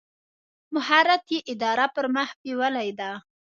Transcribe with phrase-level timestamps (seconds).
[0.73, 3.11] مهارت یې اداره پر مخ بېولې ده.